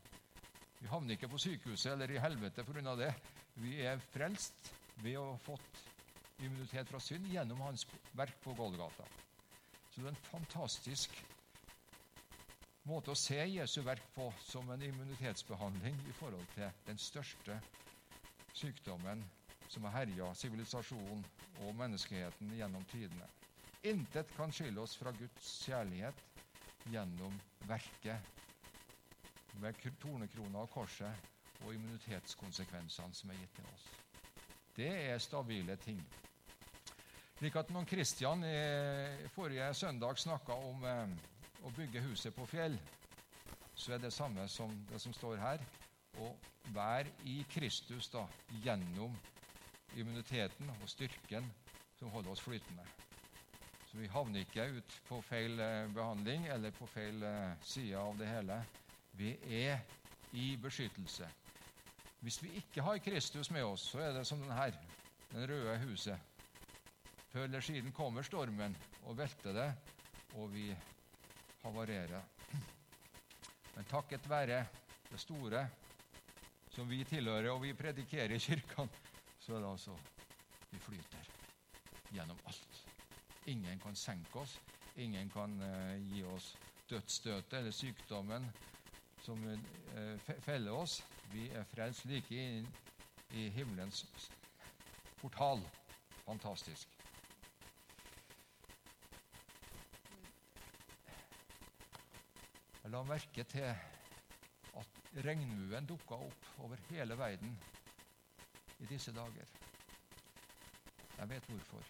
Vi 0.82 0.90
havner 0.90 1.14
ikke 1.14 1.30
på 1.30 1.38
sykehuset 1.38 1.92
eller 1.94 2.10
i 2.10 2.22
helvete 2.22 2.66
pga. 2.66 2.96
det. 2.96 3.14
Vi 3.62 3.78
er 3.86 4.02
frelst 4.10 4.81
ved 4.96 5.18
å 5.20 5.32
ha 5.32 5.40
fått 5.42 5.82
immunitet 6.42 6.90
fra 6.90 7.00
synd 7.00 7.28
gjennom 7.30 7.62
hans 7.66 7.86
verk 8.18 8.40
på 8.44 8.54
Golgata. 8.58 9.08
Så 9.90 10.02
det 10.02 10.08
er 10.08 10.16
en 10.16 10.24
fantastisk 10.30 11.18
måte 12.88 13.14
å 13.14 13.20
se 13.20 13.38
Jesu 13.46 13.82
verk 13.86 14.08
på 14.16 14.32
som 14.42 14.70
en 14.74 14.82
immunitetsbehandling 14.88 16.02
i 16.10 16.16
forhold 16.16 16.50
til 16.56 16.72
den 16.88 16.98
største 16.98 17.60
sykdommen 18.58 19.28
som 19.72 19.86
har 19.88 20.02
herja 20.02 20.32
sivilisasjonen 20.36 21.24
og 21.62 21.76
menneskeheten 21.78 22.52
gjennom 22.56 22.86
tidene. 22.90 23.28
Intet 23.88 24.34
kan 24.36 24.52
skille 24.54 24.82
oss 24.82 24.98
fra 25.00 25.14
Guds 25.16 25.48
kjærlighet 25.66 26.28
gjennom 26.90 27.40
verket 27.70 28.28
med 29.62 29.82
tornekrona 30.00 30.64
og 30.66 30.72
korset 30.74 31.62
og 31.62 31.76
immunitetskonsekvensene 31.76 33.14
som 33.14 33.32
er 33.32 33.42
gitt 33.42 33.56
til 33.60 33.68
oss. 33.70 33.86
Det 34.76 34.90
er 34.90 35.18
stabile 35.20 35.76
ting. 35.82 36.02
Slik 37.38 37.56
at 37.58 37.72
når 37.74 37.88
Kristian 37.90 38.44
forrige 39.34 39.74
søndag 39.74 40.18
snakka 40.18 40.54
om 40.54 40.84
eh, 40.86 41.16
å 41.66 41.72
bygge 41.74 42.04
huset 42.06 42.36
på 42.36 42.46
fjell, 42.46 42.78
så 43.74 43.96
er 43.96 44.04
det 44.04 44.14
samme 44.14 44.48
som 44.48 44.76
det 44.90 45.00
som 45.02 45.14
står 45.14 45.42
her. 45.42 45.66
Å 46.14 46.32
være 46.76 47.16
i 47.26 47.42
Kristus 47.50 48.10
da, 48.14 48.28
gjennom 48.48 49.16
immuniteten 49.98 50.70
og 50.78 50.90
styrken 50.90 51.50
som 51.98 52.12
holder 52.14 52.36
oss 52.36 52.44
flytende. 52.44 52.86
Så 53.86 53.98
vi 53.98 54.08
havner 54.08 54.46
ikke 54.46 54.70
ut 54.78 54.94
på 55.08 55.20
feil 55.26 55.60
eh, 55.60 55.90
behandling 55.92 56.46
eller 56.48 56.72
på 56.72 56.88
feil 56.88 57.24
eh, 57.28 57.58
side 57.62 57.98
av 58.00 58.18
det 58.20 58.30
hele. 58.30 58.62
Vi 59.18 59.34
er 59.66 59.82
i 60.32 60.54
beskyttelse. 60.62 61.28
Hvis 62.22 62.44
vi 62.44 62.52
ikke 62.60 62.84
har 62.86 62.98
Kristus 63.02 63.50
med 63.52 63.64
oss, 63.66 63.88
så 63.92 64.00
er 64.00 64.14
det 64.14 64.28
som 64.28 64.42
den 64.42 64.52
her, 64.54 64.76
den 65.32 65.48
røde 65.50 65.78
huset. 65.88 66.20
Før 67.32 67.44
eller 67.44 67.62
siden 67.66 67.92
kommer 67.92 68.22
stormen 68.22 68.76
og 69.04 69.18
velter 69.18 69.54
det, 69.56 69.70
og 70.36 70.54
vi 70.54 70.68
havarerer. 71.64 72.22
Men 73.76 73.86
takket 73.90 74.30
være 74.30 74.66
det 75.10 75.20
store 75.20 75.68
som 76.72 76.90
vi 76.90 77.04
tilhører, 77.04 77.50
og 77.52 77.62
vi 77.64 77.74
predikerer 77.74 78.36
i 78.36 78.40
kirkene, 78.40 78.90
så 79.40 79.56
er 79.56 79.64
det 79.64 79.72
altså 79.72 79.96
vi 80.72 80.80
flyter 80.80 81.32
gjennom 82.12 82.38
alt. 82.46 82.84
Ingen 83.46 83.80
kan 83.80 83.96
senke 83.96 84.40
oss. 84.40 84.60
Ingen 84.96 85.30
kan 85.30 85.58
uh, 85.62 85.96
gi 86.14 86.24
oss 86.24 86.54
dødsstøtet 86.90 87.58
eller 87.60 87.72
sykdommen 87.72 88.46
som 89.24 89.42
uh, 89.48 90.36
feller 90.40 90.72
oss. 90.72 91.02
Vi 91.32 91.48
er 91.56 91.64
frelst 91.72 92.06
like 92.10 92.36
inn 92.36 92.66
i 93.40 93.46
himmelens 93.56 94.02
portal. 95.22 95.62
Fantastisk. 96.26 96.98
Jeg 102.84 102.92
la 102.92 103.04
merke 103.08 103.44
til 103.48 103.70
at 103.72 105.02
regnbuen 105.24 105.88
dukka 105.88 106.20
opp 106.28 106.48
over 106.66 106.84
hele 106.90 107.18
verden 107.18 107.56
i 108.82 108.92
disse 108.92 109.14
dager. 109.16 109.56
Jeg 111.18 111.30
vet 111.30 111.50
hvorfor, 111.54 111.84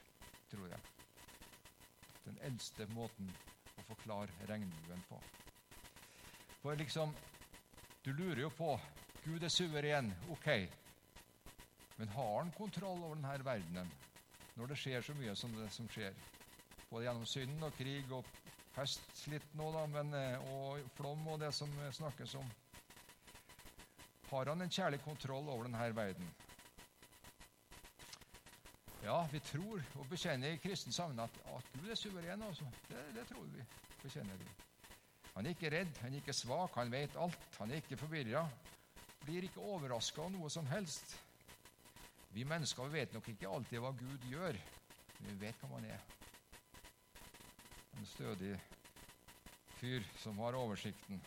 tror 0.51 0.67
jeg. 0.67 0.79
Den 2.25 2.37
eldste 2.45 2.85
måten 2.93 3.33
å 3.79 3.89
forklare 3.89 4.49
regnbuen 4.53 5.05
på. 5.09 5.21
For 6.61 6.77
liksom 6.77 7.15
Du 8.05 8.11
lurer 8.17 8.41
jo 8.41 8.49
på 8.57 8.75
Gud 9.25 9.43
er 9.43 9.53
suveren, 9.53 10.13
ok. 10.33 10.47
Men 11.97 12.13
har 12.15 12.37
han 12.39 12.53
kontroll 12.57 13.03
over 13.03 13.15
denne 13.15 13.45
verdenen 13.45 13.91
når 14.57 14.71
det 14.71 14.77
skjer 14.81 15.03
så 15.05 15.13
mye 15.15 15.35
som 15.37 15.53
det 15.55 15.69
som 15.75 15.89
skjer? 15.93 16.15
Både 16.89 17.05
gjennom 17.05 17.27
synd 17.29 17.63
og 17.63 17.75
krig 17.77 18.09
og 18.11 18.25
pest 18.75 19.25
litt 19.31 19.53
nå, 19.59 19.69
da, 19.75 19.85
men, 19.93 20.13
eh, 20.17 20.51
og 20.51 20.81
flom 20.97 21.27
og 21.33 21.39
det 21.43 21.51
som 21.55 21.71
snakkes 21.99 22.35
om. 22.39 22.49
Har 24.31 24.49
han 24.49 24.63
en 24.63 24.71
kjærlig 24.71 25.01
kontroll 25.03 25.49
over 25.49 25.67
denne 25.67 25.91
verden? 25.95 26.33
Ja, 29.03 29.27
vi 29.31 29.39
tror 29.39 29.81
og 29.97 30.09
bekjenner 30.09 30.53
i 30.53 30.59
kristen 30.61 30.93
sammenheng 30.93 31.25
at, 31.25 31.55
at 31.55 31.69
Gud 31.73 31.89
er 31.89 31.95
suveren. 31.95 32.43
Også. 32.47 32.65
Det, 32.89 33.05
det 33.15 33.27
tror 33.27 33.47
vi. 33.53 33.63
bekjenner 34.03 34.37
vi. 34.37 34.49
Han 35.35 35.45
er 35.45 35.55
ikke 35.55 35.71
redd, 35.71 35.97
han 36.01 36.13
er 36.13 36.21
ikke 36.21 36.33
svak, 36.35 36.75
han 36.75 36.91
vet 36.91 37.15
alt. 37.17 37.47
Han 37.59 37.71
er 37.71 37.81
ikke 37.81 37.97
forvirra. 37.97 38.45
Blir 39.21 39.45
ikke 39.45 39.61
overraska 39.61 40.23
av 40.23 40.31
noe 40.33 40.49
som 40.49 40.65
helst. 40.69 41.13
Vi 42.31 42.45
mennesker 42.47 42.89
vet 42.89 43.13
nok 43.13 43.27
ikke 43.33 43.49
alltid 43.49 43.83
hva 43.83 43.91
Gud 43.97 44.23
gjør, 44.25 44.57
men 45.19 45.33
vi 45.33 45.45
vet 45.45 45.61
hva 45.61 45.75
han 45.75 45.87
er. 45.91 46.05
En 47.99 48.07
stødig 48.07 48.55
fyr 49.77 50.05
som 50.17 50.39
har 50.41 50.57
oversikten. 50.57 51.19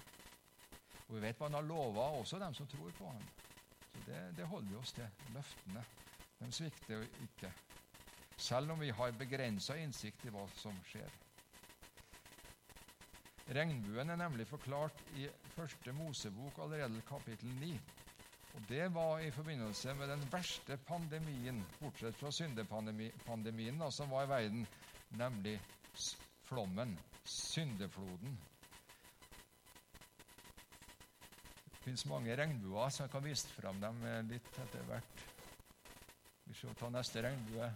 Og 1.07 1.19
vi 1.19 1.23
vet 1.27 1.39
hva 1.39 1.51
han 1.51 1.59
har 1.59 1.67
lova, 1.67 2.09
også 2.19 2.41
dem 2.41 2.57
som 2.57 2.69
tror 2.71 2.95
på 2.97 3.11
ham. 3.11 3.27
Så 3.93 4.01
det, 4.07 4.23
det 4.39 4.49
holder 4.49 4.73
vi 4.73 4.81
oss 4.81 4.95
til. 4.97 5.11
Løftene. 5.35 5.85
De 6.41 6.51
svikter 6.53 7.05
ikke, 7.23 7.53
selv 8.37 8.75
om 8.75 8.81
vi 8.83 8.91
har 8.91 9.15
begrensa 9.17 9.77
innsikt 9.79 10.25
i 10.27 10.33
hva 10.35 10.43
som 10.59 10.81
skjer. 10.89 11.13
Regnbuen 13.55 14.11
er 14.11 14.19
nemlig 14.19 14.49
forklart 14.49 15.05
i 15.15 15.29
første 15.55 15.93
Mosebok 15.93 16.59
allerede 16.65 17.03
kapittel 17.09 17.51
9. 17.61 17.73
Og 18.55 18.69
Det 18.69 18.95
var 18.95 19.19
i 19.19 19.31
forbindelse 19.35 19.95
med 19.95 20.09
den 20.09 20.25
verste 20.33 20.77
pandemien, 20.87 21.63
bortsett 21.81 22.17
fra 22.17 22.31
syndepandemien 22.31 23.79
da, 23.79 23.91
som 23.91 24.11
var 24.11 24.27
i 24.27 24.31
verden, 24.31 24.67
nemlig 25.19 25.57
flommen, 26.47 26.99
syndefloden. 27.25 28.39
Det 31.65 31.81
fins 31.85 32.07
mange 32.07 32.37
regnbuer, 32.37 32.89
så 32.89 33.03
jeg 33.03 33.11
kan 33.11 33.25
vise 33.25 33.49
fram 33.57 33.81
dem 33.83 34.05
litt 34.31 34.61
etter 34.63 34.87
hvert. 34.89 35.27
Vi 36.45 36.55
skal 36.55 36.79
ta 36.79 36.89
neste 36.93 37.23
regnbue. 37.25 37.69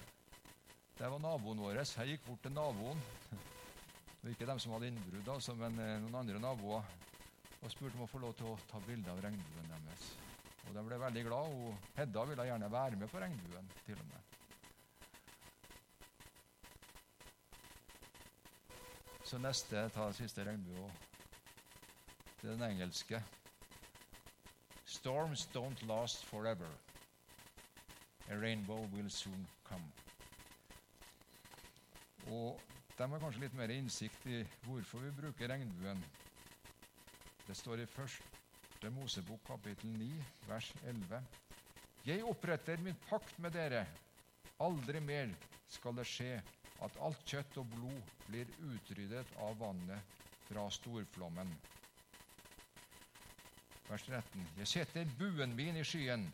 Det 0.99 1.11
var 1.11 1.20
naboen 1.23 1.61
vår. 1.62 1.82
Jeg 1.82 2.14
gikk 2.14 2.25
bort 2.26 2.42
til 2.42 2.54
naboen. 2.54 3.02
Det 3.30 4.23
var 4.23 4.32
ikke 4.35 4.49
dem 4.50 4.58
som 4.62 4.73
hadde 4.75 4.88
innbrudd, 4.90 5.28
altså, 5.30 5.54
men 5.54 5.78
eh, 5.78 5.99
noen 6.02 6.16
andre 6.20 6.40
naboer. 6.42 6.88
Og 7.60 7.70
spurte 7.70 7.98
om 7.98 8.06
å 8.06 8.10
få 8.10 8.20
lov 8.22 8.34
til 8.38 8.46
å 8.46 8.58
ta 8.70 8.80
bilde 8.80 9.10
av 9.10 9.20
regnbuen 9.22 9.70
deres. 9.72 10.08
Og 10.66 10.74
De 10.74 10.82
ble 10.84 10.98
veldig 11.00 11.22
glad. 11.26 11.54
og 11.54 11.78
Hedda 11.96 12.24
ville 12.24 12.46
gjerne 12.46 12.72
være 12.72 12.96
med 12.96 13.10
på 13.10 13.20
regnbuen. 13.20 13.70
til 13.84 14.00
og 14.00 14.06
med. 14.06 14.20
Så 19.24 19.38
neste, 19.38 19.88
ta 19.92 20.12
siste 20.12 20.44
regnbue. 20.44 20.90
Det 22.40 22.48
er 22.48 22.54
den 22.56 22.70
engelske. 22.70 23.22
Storms 24.84 25.48
don't 25.56 25.82
last 25.86 26.24
forever. 26.24 26.78
A 28.26 28.34
rainbow 28.34 28.86
will 28.86 29.10
soon 29.10 29.48
come. 29.64 29.92
Og 32.22 32.62
de 32.98 33.10
har 33.10 33.20
kanskje 33.20 33.40
litt 33.40 33.56
mer 33.56 33.72
innsikt 33.72 34.26
i 34.26 34.40
hvorfor 34.64 35.04
vi 35.04 35.12
bruker 35.20 35.48
regnbuen. 35.48 36.02
Det 37.48 37.54
står 37.56 37.80
i 37.80 37.88
første 37.88 38.90
Mosebok 38.92 39.40
kapittel 39.48 39.88
9, 39.96 40.06
vers 40.50 40.66
11. 40.82 41.20
Jeg 42.04 42.24
oppretter 42.28 42.82
min 42.84 42.98
pakt 43.08 43.38
med 43.40 43.54
dere. 43.56 43.86
Aldri 44.60 45.00
mer 45.00 45.32
skal 45.72 45.96
det 45.96 46.04
skje 46.10 46.34
at 46.84 46.98
alt 47.00 47.22
kjøtt 47.24 47.56
og 47.62 47.70
blod 47.72 48.10
blir 48.28 48.52
utryddet 48.68 49.32
av 49.40 49.56
vannet 49.62 50.10
fra 50.44 50.66
storflommen. 50.76 51.54
Vers 53.88 54.04
13. 54.04 54.44
Jeg 54.61 54.68
setter 54.68 55.08
buen 55.16 55.56
min 55.56 55.80
i 55.80 55.87
skyen. 55.88 56.28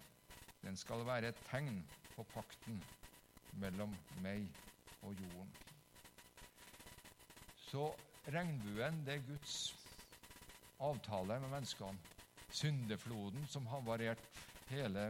Den 0.67 0.75
skal 0.75 1.07
være 1.07 1.31
et 1.31 1.47
tegn 1.47 1.79
på 2.19 2.27
pakten 2.35 2.83
mellom 3.63 3.95
meg 4.19 4.51
og 5.07 5.15
jorden. 5.15 5.55
Så 7.71 7.87
regnbuen, 8.27 9.05
det 9.07 9.21
er 9.21 9.27
Guds 9.31 9.84
avtale 10.91 11.39
med 11.43 11.53
menneskene. 11.53 12.13
Syndefloden 12.55 13.47
som 13.51 13.67
har 13.67 13.83
variert 13.87 14.41
hele 14.71 15.09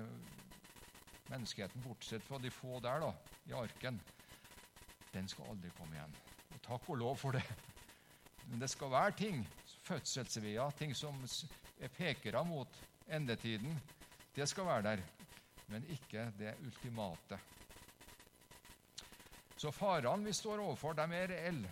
menneskeheten, 1.29 1.83
bortsett 1.85 2.25
fra 2.25 2.39
de 2.41 2.53
få 2.53 2.81
der 2.85 3.03
da, 3.05 3.11
i 3.45 3.53
arken, 3.57 4.01
den 5.13 5.29
skal 5.29 5.53
aldri 5.53 5.73
komme 5.77 5.99
igjen. 5.99 6.17
Og 6.55 6.63
takk 6.65 6.89
og 6.89 7.01
lov 7.03 7.19
for 7.21 7.37
det. 7.37 7.45
Men 8.49 8.61
det 8.61 8.71
skal 8.73 8.93
være 8.93 9.19
ting, 9.19 9.45
fødselsveier, 9.85 10.73
ting 10.79 10.95
som 10.97 11.21
er 11.81 11.93
pekere 11.93 12.45
mot 12.49 12.81
endetiden. 13.09 13.77
Det 14.35 14.49
skal 14.49 14.67
være 14.69 14.89
der 14.89 15.05
men 15.67 15.85
ikke 15.91 16.29
det 16.39 16.55
ultimate. 16.65 17.39
Så 19.57 19.71
farene 19.73 20.25
vi 20.25 20.33
står 20.33 20.61
overfor, 20.61 20.93
de 20.93 21.03
er 21.03 21.31
reelle. 21.31 21.71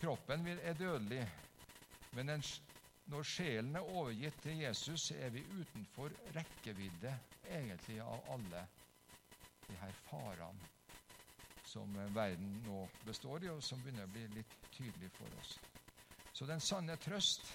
Kroppen 0.00 0.46
er 0.48 0.74
dødelig, 0.74 1.22
men 2.16 2.40
når 3.06 3.28
sjelen 3.28 3.76
er 3.76 3.86
overgitt 3.86 4.40
til 4.42 4.62
Jesus, 4.64 5.10
er 5.14 5.30
vi 5.34 5.44
utenfor 5.46 6.14
rekkevidde 6.34 7.12
egentlig 7.44 8.00
av 8.02 8.24
alle 8.34 8.64
de 9.68 9.76
her 9.78 9.94
farene 10.06 10.72
som 11.66 11.94
verden 12.14 12.60
nå 12.62 12.84
består 13.02 13.44
i, 13.44 13.50
og 13.50 13.62
som 13.62 13.82
begynner 13.82 14.06
å 14.06 14.12
bli 14.14 14.26
litt 14.36 14.58
tydelig 14.70 15.10
for 15.14 15.34
oss. 15.34 15.56
Så 16.32 16.46
den 16.46 16.62
sanne 16.62 16.94
trøst 17.02 17.48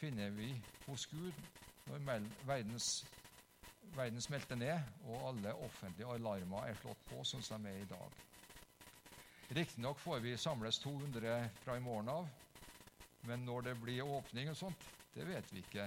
finner 0.00 0.32
vi 0.36 0.52
hos 0.84 1.06
Gud 1.08 1.38
når 1.88 2.04
verdens 2.44 2.90
verden 3.96 4.20
smelter 4.20 4.58
ned, 4.60 4.82
og 5.08 5.28
alle 5.30 5.54
offentlige 5.56 6.08
alarmer 6.12 6.68
er 6.68 6.76
slått 6.76 7.06
på 7.08 7.22
sånn 7.24 7.44
som 7.44 7.64
de 7.64 7.72
er 7.72 7.84
i 7.84 7.88
dag. 7.88 8.12
Riktignok 9.56 9.98
får 9.98 10.20
vi 10.22 10.36
samles 10.38 10.78
200 10.84 11.38
fra 11.64 11.76
i 11.76 11.82
morgen 11.82 12.12
av, 12.12 12.28
men 13.28 13.44
når 13.44 13.68
det 13.68 13.74
blir 13.82 14.06
åpning 14.06 14.50
og 14.50 14.56
sånt, 14.56 14.86
det 15.14 15.26
vet 15.28 15.52
vi 15.52 15.64
ikke. 15.64 15.86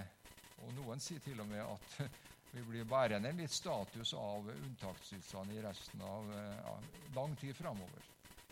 Og 0.64 0.74
noen 0.78 1.02
sier 1.02 1.24
til 1.24 1.40
og 1.42 1.50
med 1.50 1.64
at 1.64 1.96
vi 2.54 2.64
blir 2.68 2.88
bærende 2.90 3.32
en 3.32 3.42
litt 3.42 3.54
status 3.54 4.14
av 4.18 4.50
unntakstilstand 4.54 5.56
i 5.56 5.62
resten 5.64 6.04
av 6.06 6.30
ja, 6.34 6.76
lang 7.16 7.36
tid 7.40 7.56
framover. 7.58 8.12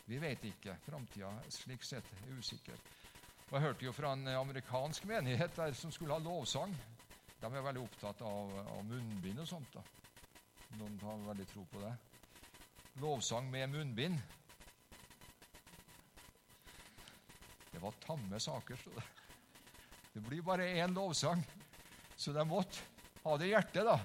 Vi 0.10 0.18
vet 0.20 0.44
ikke. 0.50 0.76
Framtida 0.86 1.30
slik 1.54 1.86
sett 1.86 2.10
er 2.18 2.40
usikker. 2.40 2.80
Og 3.52 3.58
Jeg 3.58 3.66
hørte 3.68 3.86
jo 3.86 3.94
fra 3.96 4.14
en 4.16 4.28
amerikansk 4.32 5.06
menighet 5.10 5.56
der 5.56 5.74
som 5.78 5.92
skulle 5.92 6.16
ha 6.16 6.24
lovsang. 6.24 6.74
De 7.42 7.50
er 7.50 7.66
veldig 7.66 7.82
opptatt 7.84 8.22
av, 8.24 8.52
av 8.78 8.86
munnbind 8.88 9.42
og 9.44 9.48
sånt. 9.50 9.76
da. 9.76 9.84
Noen 10.80 11.00
har 11.04 11.26
veldig 11.30 11.48
tro 11.52 11.66
på 11.68 11.82
det. 11.84 11.92
Lovsang 13.04 13.50
med 13.52 13.70
munnbind. 13.74 14.20
Det 17.82 17.88
var 17.88 17.96
tamme 17.98 18.40
saker. 18.40 18.78
Så 18.78 18.90
det. 18.94 19.04
det 20.14 20.22
blir 20.22 20.42
bare 20.46 20.68
én 20.78 20.94
lovsang. 20.94 21.40
Så 22.16 22.30
de 22.32 22.44
måtte 22.46 22.78
ha 23.24 23.38
det 23.42 23.48
i 23.48 23.54
hjertet 23.56 23.88
da, 23.88 23.96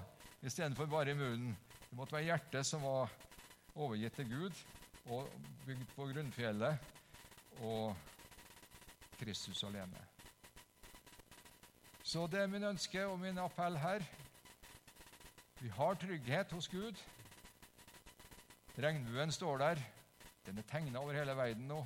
istedenfor 0.41 0.87
bare 0.89 1.13
i 1.13 1.17
munnen. 1.19 1.51
Det 1.83 1.97
måtte 1.99 2.15
være 2.15 2.25
hjertet 2.31 2.65
som 2.65 2.81
var 2.81 3.13
overgitt 3.75 4.17
til 4.17 4.31
Gud 4.31 4.61
og 5.13 5.29
bygd 5.67 5.91
på 5.93 6.07
grunnfjellet 6.09 6.89
og 7.61 7.93
Kristus 9.19 9.61
alene. 9.69 10.01
Så 12.01 12.25
det 12.25 12.41
er 12.41 12.49
min 12.49 12.65
ønske 12.71 13.05
og 13.05 13.19
min 13.21 13.37
appell 13.45 13.77
her. 13.77 14.01
Vi 15.61 15.69
har 15.69 16.01
trygghet 16.01 16.57
hos 16.57 16.71
Gud. 16.73 16.97
Regnbuen 18.73 19.31
står 19.31 19.61
der. 19.61 19.85
Den 20.49 20.57
er 20.57 20.65
tegna 20.65 21.05
over 21.05 21.13
hele 21.13 21.37
verden 21.37 21.69
nå. 21.69 21.83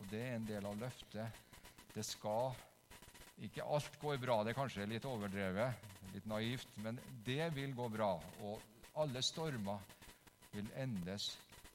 Og 0.00 0.08
det 0.10 0.20
er 0.24 0.34
en 0.36 0.48
del 0.48 0.66
av 0.66 0.78
løftet. 0.80 1.40
Det 1.94 2.04
skal 2.06 2.56
Ikke 3.40 3.64
alt 3.64 3.94
går 4.00 4.18
bra. 4.20 4.42
Det 4.44 4.52
er 4.52 4.58
kanskje 4.58 4.84
litt 4.84 5.06
overdrevet, 5.08 5.86
litt 6.12 6.26
naivt, 6.28 6.74
men 6.84 6.98
det 7.24 7.46
vil 7.56 7.72
gå 7.72 7.86
bra. 7.88 8.10
Og 8.44 8.60
alle 9.00 9.22
stormer 9.24 9.80
vil 10.52 10.68
endes 10.76 11.30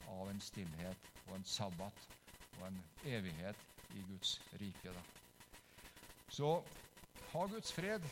av 0.06 0.30
en 0.30 0.40
stillhet 0.40 1.10
og 1.26 1.34
en 1.34 1.48
sabbat 1.50 2.06
og 2.54 2.68
en 2.68 2.78
evighet 3.02 3.66
i 3.98 4.04
Guds 4.06 4.36
rike. 4.60 4.94
Da. 4.94 5.02
Så 6.30 6.52
ha 7.32 7.46
Guds 7.50 7.74
fred. 7.74 8.06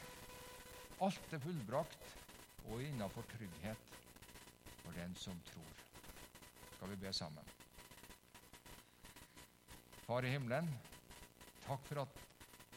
Alt 1.03 1.35
er 1.35 1.43
fullbrakt 1.47 2.15
og 2.65 2.83
innafor 2.83 3.27
trygghet 3.31 3.91
for 4.83 4.99
den 4.99 5.15
som 5.15 5.39
tror. 5.53 5.85
Skal 6.75 6.91
vi 6.91 7.03
be 7.07 7.13
sammen? 7.13 7.54
Far 10.05 10.27
i 10.27 10.31
himmelen, 10.35 10.67
takk 11.65 11.87
for 11.89 12.03
at 12.03 12.19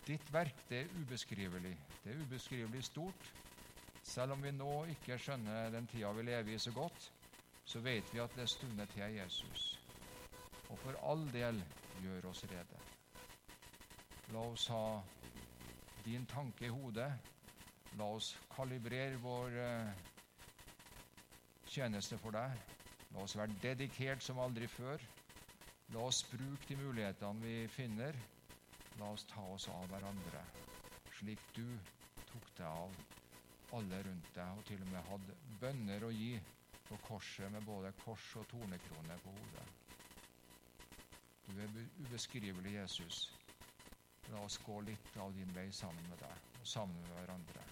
ditt 0.08 0.30
verk 0.32 0.62
det 0.70 0.86
er 0.86 0.94
ubeskrivelig. 0.96 1.74
Det 2.04 2.14
er 2.14 2.22
ubeskrivelig 2.24 2.84
stort. 2.88 3.34
Selv 4.08 4.38
om 4.38 4.44
vi 4.44 4.54
nå 4.56 4.86
ikke 4.94 5.18
skjønner 5.20 5.74
den 5.74 5.90
tida 5.92 6.14
vi 6.16 6.24
lever 6.24 6.54
i 6.56 6.60
så 6.64 6.72
godt, 6.72 7.10
så 7.68 7.82
vet 7.84 8.14
vi 8.14 8.22
at 8.24 8.36
det 8.38 8.46
er 8.46 8.54
stunder 8.54 8.88
til 8.94 9.18
Jesus. 9.18 9.66
Og 10.70 10.80
for 10.80 10.96
all 11.04 11.28
del 11.34 11.60
gjør 12.00 12.30
oss 12.32 12.46
rede. 12.48 12.80
La 14.32 14.46
oss 14.48 14.70
ha 14.72 14.86
din 16.06 16.26
tanke 16.32 16.66
i 16.68 16.72
hodet. 16.72 17.12
La 18.00 18.08
oss 18.16 18.34
kalibrere 18.56 19.20
vår 19.20 19.60
eh, 19.64 19.94
tjeneste 21.68 22.20
for 22.20 22.36
deg 22.36 22.56
La 23.16 23.24
oss 23.24 23.38
være 23.40 23.56
dedikert 23.64 24.24
som 24.24 24.40
aldri 24.44 24.68
før. 24.68 25.02
La 25.96 26.04
oss 26.04 26.24
bruke 26.28 26.68
de 26.68 26.76
mulighetene 26.76 27.44
vi 27.44 27.68
finner. 27.72 28.18
La 29.00 29.12
oss 29.14 29.24
ta 29.30 29.44
oss 29.54 29.68
av 29.70 29.86
hverandre, 29.92 30.42
slik 31.20 31.52
du 31.54 31.78
tok 32.26 32.50
deg 32.58 32.66
av 32.66 32.96
alle 33.78 34.00
rundt 34.08 34.32
deg, 34.34 34.58
og 34.58 34.66
til 34.66 34.82
og 34.82 34.90
med 34.90 35.06
hadde 35.06 35.36
bønner 35.62 36.06
å 36.08 36.12
gi 36.12 36.34
på 36.88 36.98
korset 37.04 37.52
med 37.54 37.66
både 37.68 37.94
kors 38.02 38.30
og 38.40 38.48
tornekrone 38.50 39.20
på 39.22 39.34
hodet. 39.36 39.68
Du 41.48 41.54
er 41.62 41.72
ubeskrivelig, 42.02 42.74
Jesus. 42.80 43.22
La 44.32 44.42
oss 44.44 44.58
gå 44.60 44.82
litt 44.84 45.16
av 45.24 45.36
din 45.36 45.54
vei 45.56 45.70
sammen 45.72 46.10
med 46.10 46.20
deg 46.20 46.58
og 46.60 46.68
sammen 46.68 47.06
med 47.06 47.16
hverandre. 47.16 47.64